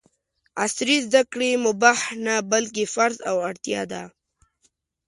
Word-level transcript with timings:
عصري 0.63 0.97
زده 1.05 1.21
کړې 1.31 1.51
مباح 1.65 1.99
نه، 2.25 2.35
بلکې 2.51 2.85
فرض 2.95 3.17
او 3.29 3.35
اړتیا 3.49 3.81
ده! 3.91 4.03